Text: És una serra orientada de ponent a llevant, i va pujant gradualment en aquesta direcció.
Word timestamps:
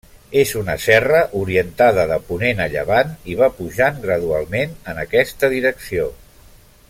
És 0.43 0.51
una 0.59 0.75
serra 0.85 1.19
orientada 1.41 2.05
de 2.11 2.17
ponent 2.29 2.63
a 2.65 2.67
llevant, 2.77 3.13
i 3.33 3.37
va 3.43 3.51
pujant 3.59 4.03
gradualment 4.07 4.75
en 4.93 5.03
aquesta 5.07 5.53
direcció. 5.57 6.09